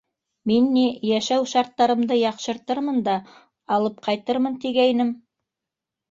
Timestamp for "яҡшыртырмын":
2.19-2.97